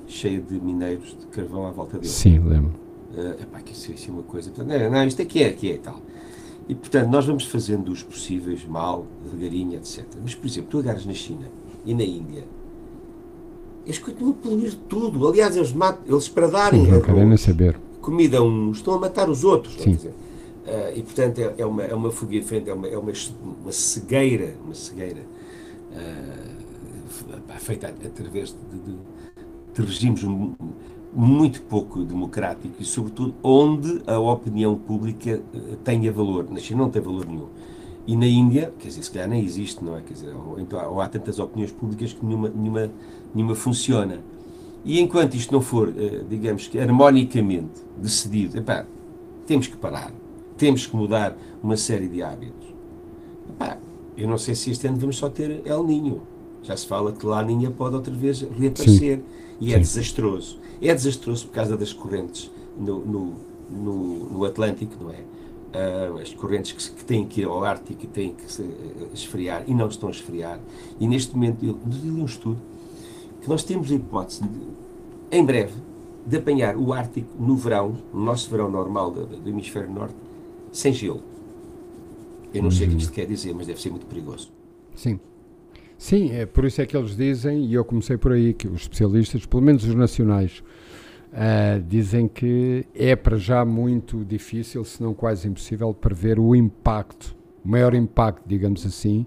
[0.06, 2.08] cheia de mineiros de carvão à volta dele.
[2.08, 2.72] Sim, lembro.
[3.12, 4.52] Uh, epá, que isso, é uma coisa.
[4.56, 6.00] Não, não, isto aqui é, aqui é e tal.
[6.70, 10.04] E, portanto, nós vamos fazendo os possíveis mal, devagarinho, etc.
[10.22, 11.50] Mas, por exemplo, tu agarras na China
[11.84, 12.44] e na Índia,
[13.84, 15.26] eles continuam a poluir tudo.
[15.26, 17.76] Aliás, eles, matam, eles para darem Sim, não saber.
[18.00, 19.74] comida a uns, estão a matar os outros.
[19.82, 19.94] Sim.
[19.94, 20.12] Uh,
[20.94, 23.12] e portanto é, é, uma, é uma em frente, é uma, é uma,
[23.60, 25.22] uma cegueira, uma cegueira
[25.90, 28.96] uh, feita através de, de,
[29.74, 30.22] de, regimes
[31.12, 36.48] muito pouco democráticos e, sobretudo, onde a opinião pública uh, tenha valor.
[36.50, 37.46] Na China não tem valor nenhum.
[38.06, 40.00] E na Índia, quer dizer, se calhar nem existe, não é?
[40.00, 42.90] Quer dizer, ou, então, ou há tantas opiniões públicas que nenhuma, nenhuma,
[43.34, 44.20] nenhuma funciona.
[44.84, 45.92] E enquanto isto não for,
[46.28, 48.86] digamos que harmonicamente decidido, epá,
[49.46, 50.10] temos que parar
[50.60, 52.68] temos que mudar uma série de hábitos.
[53.48, 53.78] Epá,
[54.14, 56.20] eu não sei se este ano vamos só ter El Ninho.
[56.62, 59.18] Já se fala que lá a Ninha pode outra vez reaparecer.
[59.18, 59.24] Sim.
[59.60, 59.80] E é Sim.
[59.80, 60.58] desastroso.
[60.80, 63.34] É desastroso por causa das correntes no, no,
[63.70, 65.20] no, no Atlântico, não é?
[65.70, 69.08] Uh, as correntes que, que, têm que ir ao Ártico e têm que se, uh,
[69.14, 70.58] esfriar e não estão a esfriar.
[70.98, 72.58] E neste momento, eu li um estudo
[73.40, 74.48] que nós temos a hipótese, de,
[75.30, 75.74] em breve,
[76.26, 80.14] de apanhar o Ártico no verão, no nosso verão normal do, do hemisfério norte,
[80.72, 81.22] sem gelo.
[82.52, 84.50] Eu não sei o que isto quer dizer, mas deve ser muito perigoso.
[84.96, 85.20] Sim.
[86.00, 88.80] Sim, é por isso é que eles dizem, e eu comecei por aí, que os
[88.80, 90.62] especialistas, pelo menos os nacionais,
[91.30, 97.36] uh, dizem que é para já muito difícil, se não quase impossível, prever o impacto,
[97.62, 99.26] o maior impacto, digamos assim,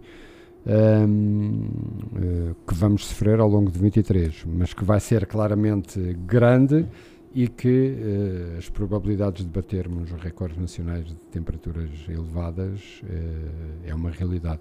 [0.65, 1.67] um,
[2.15, 6.87] uh, que vamos sofrer ao longo de 23, mas que vai ser claramente grande
[7.33, 13.95] e que uh, as probabilidades de batermos os recordes nacionais de temperaturas elevadas uh, é
[13.95, 14.59] uma realidade.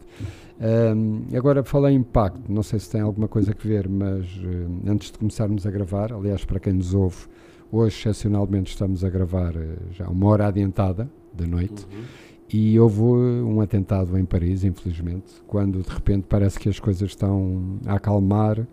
[0.58, 4.90] Um, agora, falei em impacto, não sei se tem alguma coisa a ver, mas uh,
[4.90, 7.26] antes de começarmos a gravar, aliás, para quem nos ouve,
[7.70, 9.52] hoje, excepcionalmente, estamos a gravar
[9.90, 11.86] já uma hora adiantada da noite.
[11.92, 12.02] Uhum.
[12.48, 17.78] E houve um atentado em Paris, infelizmente, quando de repente parece que as coisas estão
[17.86, 18.66] a acalmar.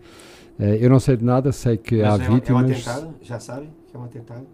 [0.58, 2.62] eu não sei de nada, sei que Mas há é, vítimas.
[2.62, 3.14] É um atentado?
[3.22, 3.79] Já sabem?
[3.90, 4.46] Que é um atentado?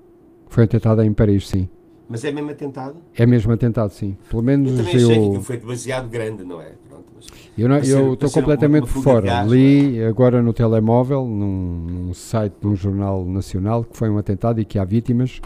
[0.49, 1.68] Foi um atentado em Paris, sim.
[2.09, 2.96] Mas é mesmo atentado?
[3.16, 4.16] É mesmo atentado, sim.
[4.31, 4.77] Pelo menos eu.
[4.79, 5.11] Também eu...
[5.11, 6.72] achei que foi demasiado grande, não é?
[6.88, 7.88] Pronto, mas...
[7.88, 9.27] Eu estou completamente uma, uma fora.
[9.27, 10.07] Gás, Li é?
[10.07, 14.64] agora no telemóvel, num, num, site de um jornal nacional, que foi um atentado e
[14.64, 15.40] que há vítimas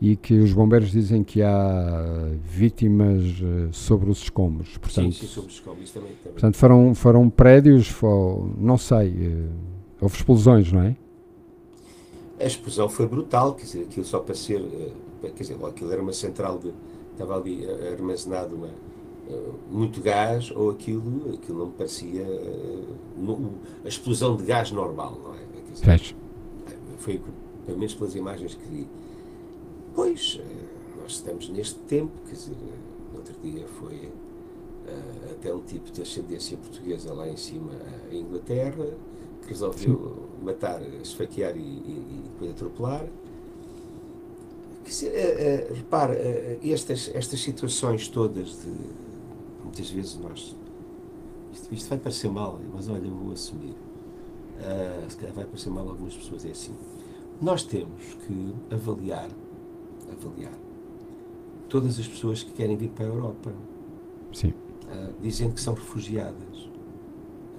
[0.00, 4.78] e que os bombeiros dizem que há vítimas uh, sobre os escombros.
[4.78, 5.90] Portanto, sim, sim, sobre os escombros.
[5.90, 6.32] Também, também.
[6.32, 7.94] Portanto, foram, foram prédios,
[8.56, 9.48] não sei, uh,
[10.00, 10.96] houve explosões, não é?
[12.40, 14.92] A explosão foi brutal, quer dizer, aquilo só para ser, eh,
[15.30, 16.72] quer dizer, aquilo era uma central de,
[17.12, 18.68] estava ali eh, armazenado uma,
[19.28, 22.24] eh, muito gás, ou aquilo, aquilo não me parecia
[23.84, 25.38] a explosão de gás normal, não é?
[25.66, 26.16] Quer dizer,
[26.98, 27.20] foi,
[27.66, 28.86] pelo menos pelas imagens que vi.
[29.94, 30.40] Pois,
[31.00, 32.56] nós estamos neste tempo, quer dizer,
[33.12, 34.10] no outro dia foi
[35.30, 37.72] até um tipo de ascendência portuguesa lá em cima,
[38.10, 38.86] em Inglaterra,
[39.48, 43.04] resolveu matar, esfaquear e, e, e depois atropelar.
[43.04, 48.72] Uh, uh, repara, uh, estas, estas situações todas de
[49.62, 50.56] muitas vezes nós
[51.52, 53.74] isto, isto vai parecer mal, mas olha, eu vou assumir.
[54.58, 56.74] Uh, se calhar vai parecer mal a algumas pessoas, é assim.
[57.40, 59.30] Nós temos que avaliar,
[60.10, 60.52] avaliar
[61.68, 63.52] todas as pessoas que querem vir para a Europa.
[64.32, 64.48] Sim.
[64.48, 66.68] Uh, dizendo que são refugiadas.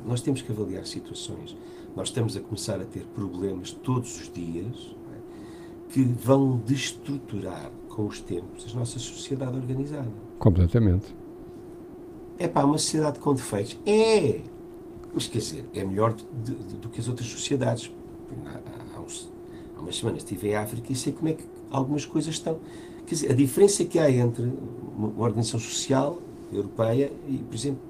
[0.05, 1.55] Nós temos que avaliar situações
[1.95, 5.91] nós estamos a começar a ter problemas todos os dias é?
[5.91, 10.12] que vão destruturar com os tempos a nossa sociedade organizada.
[10.38, 11.13] Completamente.
[12.38, 13.77] É pá, uma sociedade com defeitos.
[13.85, 14.41] É!
[15.13, 17.91] Mas quer dizer, é melhor do, do, do que as outras sociedades.
[18.45, 19.29] Há, há, uns,
[19.75, 22.59] há umas semanas estive em África e sei como é que algumas coisas estão.
[23.05, 24.53] Quer dizer, a diferença que há entre
[24.95, 26.19] uma organização social
[26.53, 27.81] europeia e, por exemplo,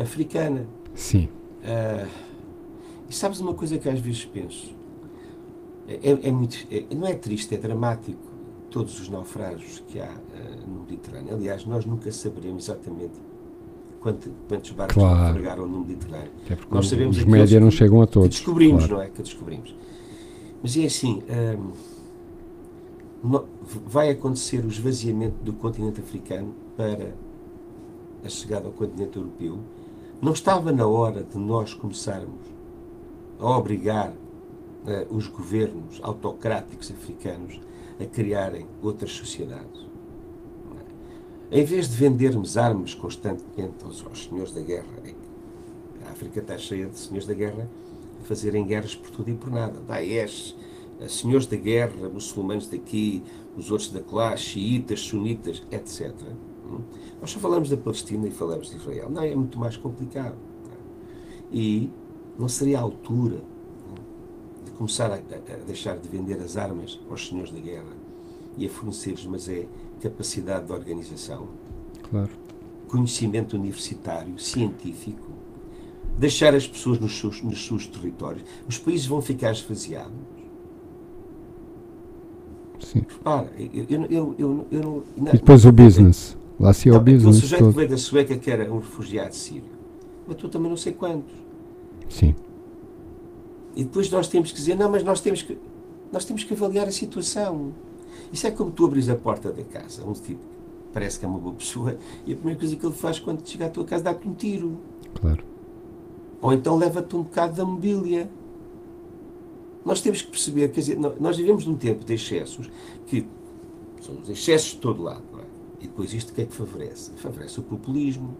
[0.00, 0.66] africana.
[0.94, 1.28] Sim.
[1.62, 2.08] Uh,
[3.08, 4.74] e sabes uma coisa que às vezes penso?
[5.86, 8.20] É, é, é muito, é, não é triste, é dramático
[8.70, 11.34] todos os naufrágios que há uh, no Mediterrâneo.
[11.34, 13.14] Aliás, nós nunca saberemos exatamente
[14.00, 15.18] quantos, quantos barcos claro.
[15.18, 16.32] naufragaram no Mediterrâneo.
[16.48, 18.28] É porque nós sabemos os média não chegam a todos.
[18.28, 18.94] Que descobrimos, claro.
[18.94, 19.08] não é?
[19.08, 19.74] Que descobrimos.
[20.62, 21.72] Mas é assim, um,
[23.22, 23.44] no,
[23.86, 27.14] vai acontecer o esvaziamento do continente africano para
[28.24, 29.58] a chegada ao continente europeu.
[30.24, 32.40] Não estava na hora de nós começarmos
[33.38, 37.60] a obrigar uh, os governos autocráticos africanos
[38.00, 39.86] a criarem outras sociedades.
[41.52, 45.14] Em vez de vendermos armas constantemente aos, aos senhores da guerra, é
[46.06, 47.68] a África está cheia de senhores da guerra
[48.18, 49.78] a fazerem guerras por tudo e por nada.
[49.86, 50.56] Daesh,
[51.00, 53.22] eh, senhores da guerra, muçulmanos daqui,
[53.58, 56.14] os outros da lá, xiitas, sunitas, etc.
[57.20, 59.10] Nós só falamos da Palestina e falamos de Israel.
[59.10, 60.36] Não, é muito mais complicado.
[61.50, 61.90] E
[62.38, 63.40] não seria a altura
[64.64, 67.96] de começar a, a, deixar de vender as armas aos senhores da guerra
[68.56, 69.66] e a fornecer-lhes, mas é
[70.00, 71.48] capacidade de organização,
[72.10, 72.30] claro.
[72.88, 75.32] conhecimento universitário, científico,
[76.18, 78.44] deixar as pessoas nos seus, nos seus territórios.
[78.68, 80.12] Os países vão ficar esvaziados.
[82.80, 83.00] Sim.
[83.08, 86.36] Repara, eu, eu, eu, eu, eu não, E depois o business.
[86.58, 89.70] Lá se é o sujeito que veio da Sueca que era um refugiado sírio.
[90.26, 91.34] Mas tu também não sei quantos.
[92.08, 92.34] Sim.
[93.74, 95.58] E depois nós temos que dizer, não, mas nós temos que,
[96.12, 97.72] nós temos que avaliar a situação.
[98.32, 100.54] Isso é como tu abres a porta da casa, um tipo
[100.92, 103.66] parece que é uma boa pessoa, e a primeira coisa que ele faz quando chega
[103.66, 104.78] à tua casa dá-te um tiro.
[105.20, 105.42] Claro.
[106.40, 108.30] Ou então leva-te um bocado da mobília.
[109.84, 112.70] Nós temos que perceber, quer dizer, nós vivemos num tempo de excessos
[113.06, 113.26] que
[114.00, 115.22] são os excessos de todo lado.
[115.84, 115.86] É?
[115.86, 117.12] E depois isto o que é que favorece?
[117.16, 118.36] Favorece o populismo,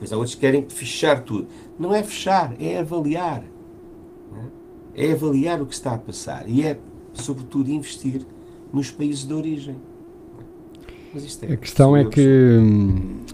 [0.00, 1.46] Pois há outros que querem fechar tudo.
[1.78, 3.44] Não é fechar, é avaliar.
[4.94, 6.48] É avaliar o que está a passar.
[6.48, 6.78] E é,
[7.12, 8.22] sobretudo, investir
[8.72, 9.76] nos países de origem.
[11.42, 13.24] É, a questão é que, hum,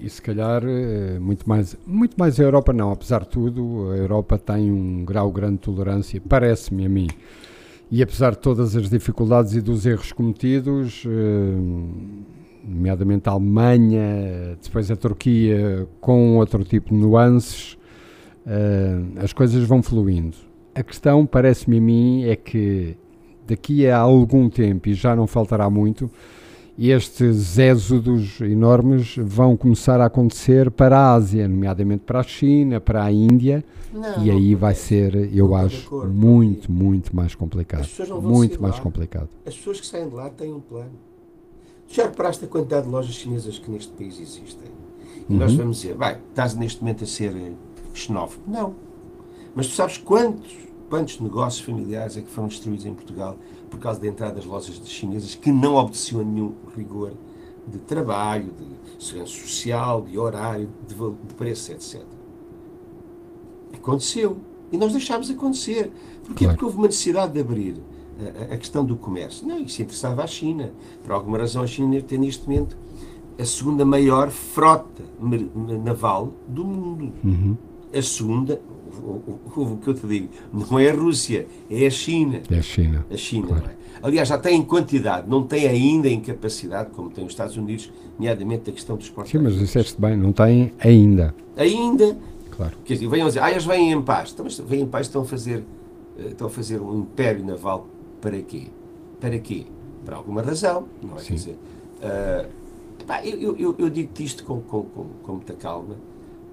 [0.00, 3.96] e se calhar, eh, muito mais, muito mais a Europa não, apesar de tudo, a
[3.96, 7.08] Europa tem um grau grande de tolerância, parece-me a mim.
[7.90, 12.22] E apesar de todas as dificuldades e dos erros cometidos, hum,
[12.66, 17.74] nomeadamente a Alemanha, depois a Turquia, com outro tipo de nuances,
[18.46, 20.36] uh, as coisas vão fluindo.
[20.74, 22.96] A questão, parece-me a mim, é que
[23.46, 26.10] daqui a algum tempo, e já não faltará muito,
[26.78, 33.02] estes êxodos enormes vão começar a acontecer para a Ásia, nomeadamente para a China, para
[33.02, 37.88] a Índia, não, e aí vai ser, eu acho, acordo, muito, muito mais complicado.
[38.20, 38.80] Muito mais lá.
[38.82, 39.28] complicado.
[39.46, 40.90] As pessoas que saem de lá têm um plano.
[41.88, 44.68] Já reparaste a quantidade de lojas chinesas que neste país existem?
[45.28, 45.38] E uhum.
[45.38, 47.54] nós vamos dizer, vai, estás neste momento a ser
[47.94, 48.42] xenófobo.
[48.46, 48.74] Não.
[49.54, 50.54] Mas tu sabes quantos,
[50.88, 53.36] quantos negócios familiares é que foram destruídos em Portugal
[53.70, 57.12] por causa da entrada das lojas chinesas que não obedeciam a nenhum rigor
[57.66, 62.02] de trabalho, de segurança social, de horário, de, de preço, etc.
[63.72, 64.36] Aconteceu.
[64.70, 65.90] E nós deixámos acontecer.
[66.24, 66.44] Porquê?
[66.44, 66.52] Claro.
[66.54, 67.76] Porque houve uma necessidade de abrir
[68.18, 69.46] a, a, questão do comércio.
[69.46, 70.70] Não, isso interessava à China.
[71.02, 72.76] Por alguma razão, a China tem neste momento
[73.38, 75.04] a segunda maior frota
[75.84, 77.12] naval do mundo.
[77.22, 77.56] Uhum.
[77.92, 78.60] A segunda,
[79.02, 82.40] o, que eu te digo, não é a Rússia, é a China.
[82.50, 83.06] É a China.
[83.10, 83.66] A China, claro.
[83.66, 83.76] é?
[84.02, 87.90] Aliás, já tem em quantidade, não tem ainda em capacidade, como tem os Estados Unidos,
[88.18, 89.32] nomeadamente a questão dos portos.
[89.32, 91.34] Sim, mas disseste bem, não tem ainda.
[91.56, 92.16] Ainda.
[92.50, 92.76] Claro.
[92.84, 94.32] Quer dizer, venham dizer, ah, eles vêm em paz.
[94.32, 95.64] Então, mas vêm em paz, estão a fazer,
[96.18, 97.86] eh, estão a fazer um império naval
[98.26, 98.66] para quê?
[99.20, 99.66] Para quê?
[100.04, 101.20] Por alguma razão, não é?
[101.20, 101.26] Sim.
[101.26, 101.58] Quer dizer,
[102.02, 105.96] uh, pá, eu, eu, eu digo-te isto com, com, com, com muita calma,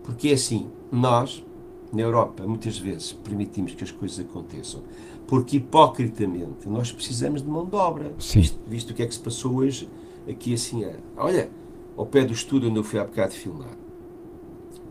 [0.03, 1.43] porque é assim, nós,
[1.91, 4.83] na Europa, muitas vezes permitimos que as coisas aconteçam,
[5.25, 8.13] porque hipocritamente nós precisamos de mão de obra.
[8.19, 9.89] Visto, visto o que é que se passou hoje
[10.29, 11.49] aqui assim, é, olha,
[11.97, 13.75] ao pé do estúdio onde eu fui há bocado filmar,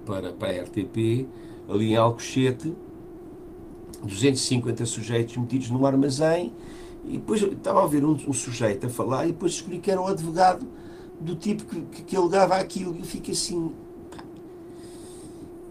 [0.05, 1.29] para, para a RTP,
[1.69, 2.75] ali em Alcochete,
[4.03, 6.53] 250 sujeitos metidos num armazém,
[7.05, 10.01] e depois estava a ouvir um, um, sujeito a falar, e depois descobri que era
[10.01, 10.67] o advogado
[11.21, 13.73] do tipo que, que, que alegava aquilo, e eu fico assim,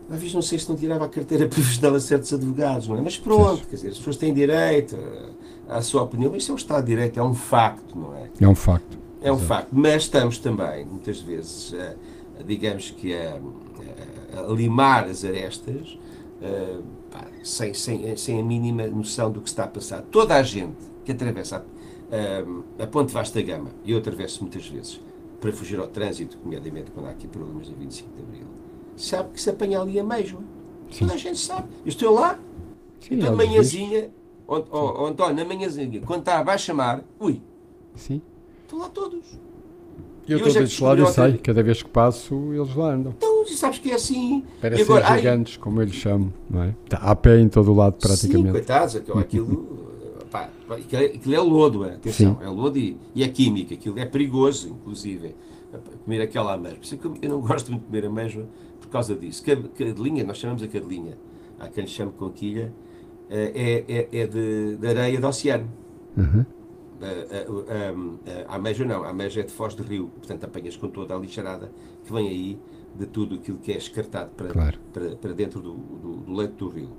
[0.10, 3.02] às vezes não sei se não tirava a carteira profissional a certos advogados, não é?
[3.02, 4.98] Mas pronto, quer dizer, as pessoas têm direito
[5.70, 8.30] à sua opinião, isso é um Estado de Direito, é um facto, não é?
[8.40, 9.00] É um facto.
[9.22, 9.48] É um Exato.
[9.48, 11.96] facto, mas estamos também, muitas vezes, a,
[12.40, 13.40] a, digamos que a,
[14.38, 15.98] a, limar as arestas
[17.12, 20.02] pá, sem, sem, sem a mínima noção do que está a passar.
[20.02, 21.66] Toda a gente que atravessa
[22.12, 25.00] a, a Ponte Vasta Gama, e eu atravesso muitas vezes,
[25.40, 28.48] para fugir ao trânsito, nomeadamente quando há aqui problemas no 25 de Abril,
[28.96, 30.40] sabe que se apanha ali a mesma.
[30.98, 31.68] Toda a gente sabe.
[31.86, 32.38] Eu estou lá,
[33.00, 34.12] Sim, então, de manhãzinha,
[34.48, 37.42] oh, António, na manhãzinha, quando está a baixo mar, ui,
[37.96, 38.22] Sim.
[38.64, 39.40] estão lá todos.
[40.28, 43.14] Eu estou deste lado e sei, cada vez que passo, eles lá andam.
[43.18, 44.46] Então, sabes que é assim.
[44.62, 46.76] Parecem agora, gigantes, ai, como eles chamam, não é?
[46.86, 48.46] Está a pé em todo o lado, praticamente.
[48.46, 49.90] Sim, coitados, aquilo,
[50.32, 52.46] pá, aquilo é lodo, é, atenção, Sim.
[52.46, 55.36] é lodo e, e é química, aquilo é perigoso, inclusive,
[56.04, 56.98] comer aquela ameixa.
[57.22, 58.48] Eu não gosto muito de comer ameixa,
[58.92, 59.44] causa disso.
[59.44, 61.18] Cadelinha, nós chamamos a cadelinha,
[61.60, 62.72] há quem chame conquilha,
[63.30, 65.72] eh, é, é, é de, de areia do oceano.
[66.16, 66.46] Uhum.
[67.02, 70.78] A, a, a, a ameja não, a ameja é de foz de rio, portanto apanhas
[70.78, 71.72] com toda a lixarada
[72.06, 72.60] que vem aí
[72.96, 74.78] de tudo aquilo que é escartado para, claro.
[74.94, 76.90] para, para, dentro do, do, do, leito do rio.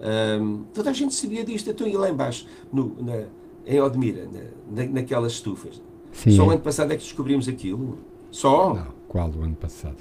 [0.00, 3.24] Um, toda a gente sabia disto, então ia lá embaixo, no, na,
[3.66, 4.26] em Odmira,
[4.70, 5.80] na, naquelas estufas.
[6.12, 7.98] Sim, Só o ano passado é que descobrimos aquilo.
[8.30, 8.74] Só?
[8.74, 9.00] Não.
[9.10, 9.96] Qual o ano passado?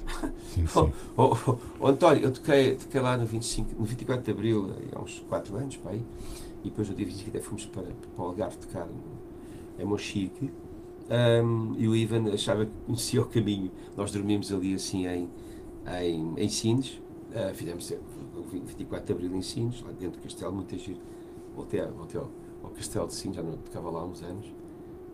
[0.54, 0.94] Sim, sim.
[1.18, 5.02] Oh, oh, oh, António, eu toquei, toquei lá no, 25, no 24 de Abril, há
[5.02, 6.04] uns 4 anos, para aí,
[6.64, 8.88] e depois no dia 25 até fomos para, para o Algarve tocar
[9.80, 10.52] em Mochique,
[11.10, 13.72] um, e o Ivan achava que conhecia o caminho.
[13.98, 15.28] Nós dormimos ali assim em,
[16.04, 17.92] em, em Sines, uh, fizemos
[18.40, 21.00] o 24 de Abril em Sines, lá dentro do castelo, muito giro.
[21.56, 22.30] Voltei, voltei ao,
[22.64, 24.46] ao castelo de Sines, já não tocava lá há uns anos.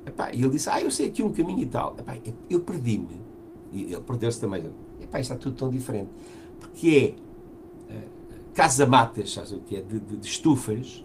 [0.06, 1.96] Epá, e ele disse, ah, eu sei aqui um caminho e tal.
[1.98, 2.16] Epá,
[2.50, 3.26] eu perdi-me
[3.72, 4.72] e ele perdeu-se também.
[5.02, 6.10] Epá, está tudo tão diferente.
[6.60, 7.16] Porque
[7.90, 8.10] é uh,
[8.54, 9.82] casa-matas, sabes o que é?
[9.82, 11.04] De, de, de, estufas,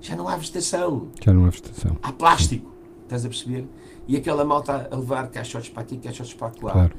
[0.00, 1.08] já não há vegetação.
[1.24, 1.96] Já não há vegetação.
[2.02, 2.70] Há plástico,
[3.04, 3.66] estás a perceber?
[4.06, 6.72] E aquela malta a levar caixotes para aqui, caixotes para lá.
[6.72, 6.94] Claro.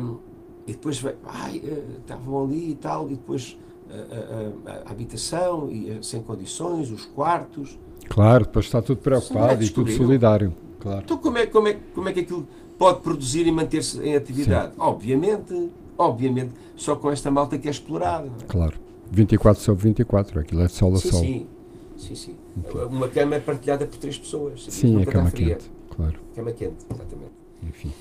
[0.00, 0.18] Um,
[0.66, 3.56] e depois vai, ai, uh, estavam ali e tal, e depois
[3.90, 7.78] uh, a habitação e, sem condições, os quartos.
[8.08, 10.52] Claro, depois está tudo preocupado e tudo solidário.
[10.80, 11.02] Claro.
[11.04, 12.46] Então como é, como, é, como é que aquilo
[12.78, 14.74] pode produzir e manter-se em atividade?
[14.74, 14.80] Sim.
[14.80, 18.30] Obviamente, obviamente, só com esta malta que é explorada.
[18.42, 18.44] É?
[18.46, 18.74] Claro.
[19.10, 21.20] 24 sobre 24, aquilo é sol a sim, sol.
[21.20, 21.46] Sim,
[21.96, 22.36] sim, sim.
[22.90, 24.64] Uma cama é partilhada por três pessoas.
[24.68, 26.14] Sim, é cama quente, claro.
[26.34, 27.32] Cama quente, exatamente.
[27.62, 27.92] Enfim.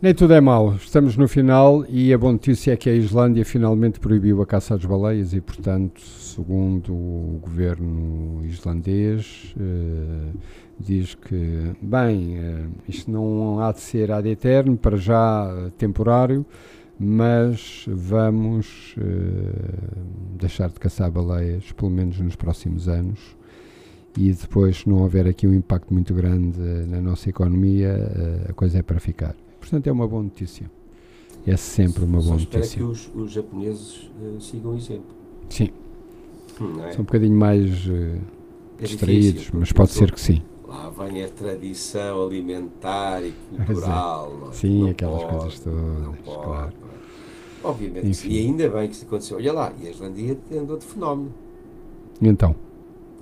[0.00, 0.76] Nem tudo é mau.
[0.76, 4.76] Estamos no final e a boa notícia é que a Islândia finalmente proibiu a caça
[4.76, 10.32] às baleias e, portanto, segundo o governo islandês, eh,
[10.78, 16.46] diz que, bem, eh, isto não há de ser ad eterno, para já temporário,
[16.96, 19.02] mas vamos eh,
[20.38, 23.36] deixar de caçar baleias, pelo menos nos próximos anos.
[24.16, 28.52] E depois, se não houver aqui um impacto muito grande na nossa economia, eh, a
[28.52, 29.34] coisa é para ficar.
[29.68, 30.70] Portanto, é uma boa notícia.
[31.46, 32.78] É sempre uma Só boa espero notícia.
[32.78, 35.14] que os, os japoneses eh, sigam o exemplo.
[35.48, 35.70] Sim,
[36.60, 36.90] Hum, é?
[36.92, 38.18] são um bocadinho mais eh,
[38.80, 40.42] É distraídos, difícil, mas pode ser que sim.
[40.66, 43.32] Lá vem a tradição alimentar e
[43.66, 44.48] cultural.
[44.48, 44.52] é?
[44.52, 46.72] Sim, Não aquelas pode, coisas todas, pode, claro.
[46.72, 47.66] é?
[47.66, 48.06] Obviamente.
[48.08, 48.28] Enfim.
[48.30, 49.36] e ainda bem que isso aconteceu.
[49.36, 51.32] Olha lá, e a Islandia andou de fenómeno.
[52.20, 52.54] E então?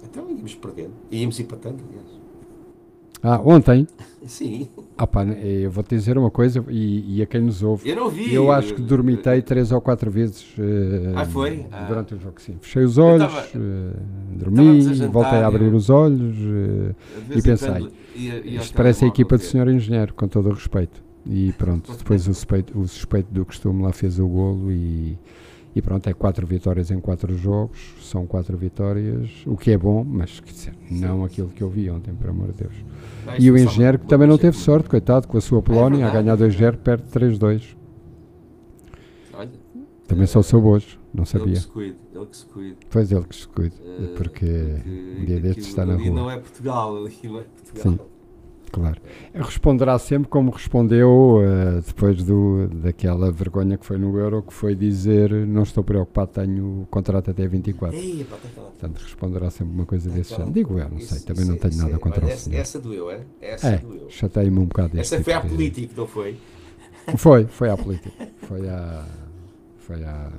[0.02, 0.92] Então íamos perdendo.
[1.10, 2.06] Íamos empatando, aliás.
[3.28, 3.88] Ah, ontem,
[4.24, 7.88] Sim, ah pá, eu vou te dizer uma coisa e, e a quem nos ouve.
[7.88, 8.32] eu não vi.
[8.32, 11.66] Eu acho que dormitei três ou quatro vezes eh, Ah, foi?
[11.72, 11.84] Ah.
[11.88, 12.54] durante o jogo, sim.
[12.60, 16.36] Fechei os olhos, tava- eh, estávamos dormi, a jantar, voltei a abrir eu- os olhos.
[16.36, 16.94] eh,
[17.28, 20.28] vez e pensei, quando ia- ia ao isto parece a equipa do senhor engenheiro, com
[20.28, 21.02] todo o respeito.
[21.28, 25.18] E pronto, depois o suspeito, o suspeito do costume lá fez o golo e,
[25.76, 30.02] e pronto, é quatro vitórias em quatro jogos, são quatro vitórias, o que é bom,
[30.02, 32.74] mas quer dizer, não aquilo que eu vi ontem, por amor de Deus.
[33.26, 35.60] Ah, E o é só engenheiro que também não teve sorte, coitado, com a sua
[35.62, 37.76] Polónia, a verdade, ganhar é 2-0, perde 3-2.
[39.34, 39.50] Olha,
[40.08, 41.56] Também só soube hoje, não ele que sabia.
[41.56, 42.76] se cuide, ele que se cuide.
[42.88, 44.46] Pois ele que se cuide, Eh, porque
[45.20, 46.16] um dia destes está na ali rua.
[46.16, 47.82] não é Portugal, ali não é Portugal.
[47.92, 47.98] Sim.
[48.76, 49.00] Claro.
[49.34, 54.74] Responderá sempre como respondeu eh, depois do, daquela vergonha que foi no Euro, que foi
[54.74, 57.96] dizer não estou preocupado, tenho o contrato até 24.
[57.96, 58.60] Ei, pá, tá.
[58.60, 60.52] Portanto, responderá sempre uma coisa desse Então, género.
[60.54, 62.44] Digo eu, não sei, isso- também isso não tenho isso nada contra olha, o essa,
[62.50, 62.60] senhor.
[62.60, 63.20] essa doeu, é?
[63.40, 64.06] Essa É, doeu.
[64.10, 66.36] chatei-me um bocado Essa este foi à tipo de- política, não foi?
[67.16, 68.10] Foi, foi à política.
[68.42, 69.06] Foi à.
[69.78, 70.30] Foi à.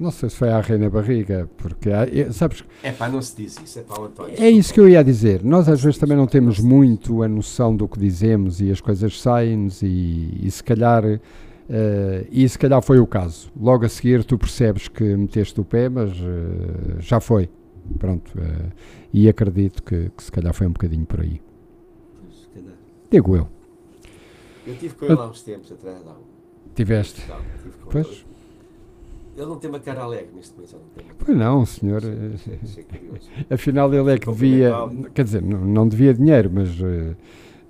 [0.00, 3.56] Não sei se foi à Reina Barriga, porque há- sabes, É pá, não se diz
[3.62, 4.34] isso, é para o António.
[4.38, 5.42] É isso que eu ia dizer.
[5.42, 9.20] Nós às vezes também não temos muito a noção do que dizemos e as coisas
[9.20, 13.50] saem-nos e, e se calhar eh, e se calhar foi o caso.
[13.60, 17.48] Logo a seguir tu percebes que meteste o pé, mas eh, já foi.
[17.98, 18.30] Pronto.
[18.38, 18.70] eh,
[19.12, 21.40] e acredito que, que se calhar foi um bocadinho por aí.
[22.22, 22.76] Pois, se calhar.
[23.10, 23.48] Digo eu.
[24.66, 26.04] Eu tive com ele há uns tempos atrás.
[26.04, 26.16] Não,
[26.74, 27.20] Tiveste.
[27.28, 28.06] não, tive com Pois?
[28.06, 28.24] ele.
[29.38, 30.72] Ele não tem uma cara alegre neste momento.
[30.72, 32.02] Não Pois não, senhor.
[32.34, 33.30] Achei- eh, curioso.
[33.48, 34.72] Afinal, ele é que devia,
[35.14, 37.14] quer dizer, não, não devia dinheiro, mas eh,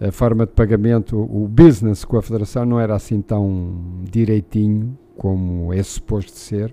[0.09, 5.73] a forma de pagamento, o business com a Federação não era assim tão direitinho como
[5.73, 6.73] é suposto ser,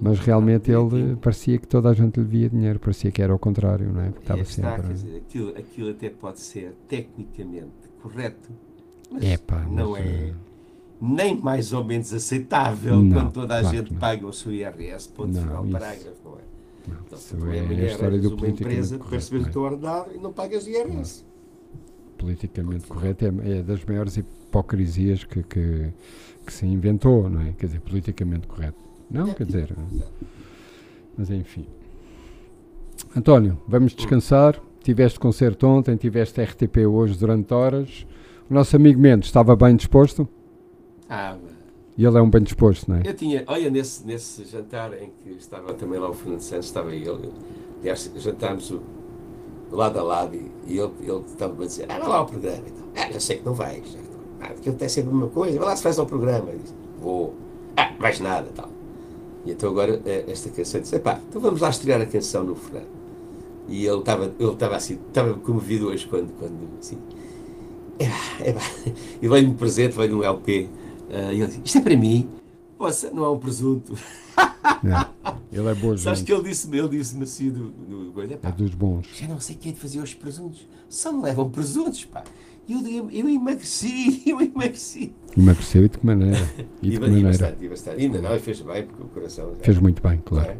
[0.00, 3.38] mas realmente ele parecia que toda a gente lhe via dinheiro, parecia que era ao
[3.38, 4.10] contrário, não é?
[4.10, 4.86] Porque estava aí está, sempre.
[4.86, 8.50] quer dizer, aquilo, aquilo até pode ser tecnicamente correto,
[9.10, 10.34] mas Epá, não mas, é eh,
[11.00, 15.08] nem mais ou menos aceitável Não, quando toda a claro gente paga o seu IRS,
[15.08, 16.42] ponto Não, final, parágrafo, não é?
[16.88, 19.10] não, Então, é a é história arranjas do uma politicamente empresa correto.
[19.10, 19.50] perceber o é?
[19.50, 21.24] teu ordenado e não pagas IRS.
[22.16, 25.92] politicamente correto é, é das maiores hipocrisias que, que,
[26.44, 27.52] que se inventou, não é?
[27.52, 28.78] Quer dizer, politicamente correto.
[29.10, 29.74] Não, quer dizer,
[31.16, 31.66] mas enfim.
[33.16, 34.60] António, vamos descansar.
[34.82, 38.06] Tiveste concerto ontem, tiveste RTP hoje durante horas.
[38.50, 40.28] O nosso amigo Mendes estava bem disposto
[41.08, 41.36] Ah,
[41.96, 43.02] e ele é um bem disposto, não é?
[43.04, 46.94] eu tinha, olha, nesse, nesse jantar em que estava também lá o Fernando Santos, estava
[46.94, 47.32] ele,
[47.80, 48.80] aliás, jantámos o,
[49.72, 52.62] lado a lado e, e ele, ele estava a dizer, ah, vai lá ao programa.
[52.66, 53.90] Então, ah, já sei que não vais.
[53.90, 53.98] já.
[54.40, 56.52] Ah, porque ele tem sempre a mesma coisa, vai lá se faz ao programa.
[56.52, 57.34] Disse, vou.
[57.76, 58.70] Ah, vais nada, tal.
[59.44, 62.54] E então agora eh, esta canção disse, pá, então vamos lá estrear a canção no
[62.54, 62.86] Fernando.
[63.68, 66.98] E ele estava, ele estava assim, estava comovido hoje quando, quando assim,
[67.98, 68.04] é,
[68.48, 68.54] é,
[69.20, 70.68] e veio-me um presente, veio um LP,
[71.10, 72.28] e ele disse, isto é para mim,
[72.78, 73.94] Poxa, não é um presunto.
[74.36, 75.28] É.
[75.52, 78.52] Ele é boa Sabes gente, que ele disse-me, ele disse-me assim do, do coisa, é
[78.52, 79.08] dos bons.
[79.18, 80.68] já não sei quem é de fazer os presuntos.
[80.88, 82.22] Só me levam presuntos, pá.
[82.68, 85.12] Eu, eu, eu emagreci, eu emagreci.
[85.36, 86.36] Emagreceu e de que maneira?
[86.80, 87.28] E de que maneira?
[87.28, 88.00] bastante, e bastante.
[88.00, 89.52] Ainda não, e fez bem, porque o coração...
[89.60, 90.50] Fez muito bem, claro.
[90.50, 90.56] é?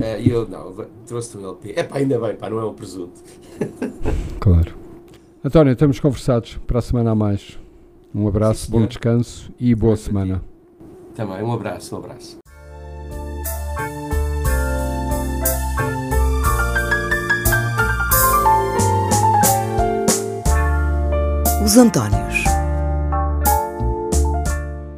[0.00, 0.74] Eh, E eu, não,
[1.06, 1.74] trouxe-te um LP.
[1.76, 3.20] É pá, ainda bem, pá, não é um presunto.
[4.40, 4.74] Claro.
[5.44, 7.58] António, estamos conversados para a semana a mais.
[8.14, 10.42] Um abraço, Sim, bom descanso e boa semana.
[11.14, 12.38] Também, um abraço, um abraço.
[21.64, 22.51] Os Antónios.